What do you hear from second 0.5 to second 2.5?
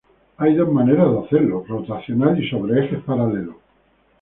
dos maneras de hacerlo; rotacional y